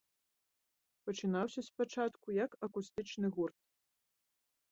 Пачынаўся 1.09 1.61
спачатку, 1.69 2.27
як 2.45 2.51
акустычны 2.67 3.27
гурт. 3.39 3.57